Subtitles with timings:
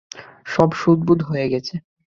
[0.45, 1.75] সব শোধবোধ হয়ে গেছে।